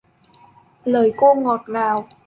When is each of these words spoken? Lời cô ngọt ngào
Lời 0.85 1.13
cô 1.17 1.35
ngọt 1.35 1.61
ngào 1.67 2.07